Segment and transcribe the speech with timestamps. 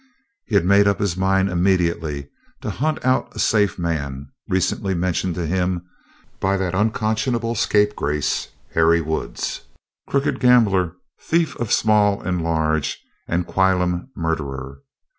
[0.45, 2.27] He had made up his mind immediately
[2.61, 5.83] to hunt out a "safe" man, recently mentioned to him
[6.39, 9.61] by that unconscionable scapegrace Harry Woods,
[10.09, 14.79] crooked gambler, thief of small and large, and whilom murderer.